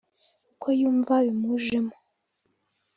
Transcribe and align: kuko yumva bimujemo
kuko 0.49 0.67
yumva 0.79 1.15
bimujemo 1.25 1.95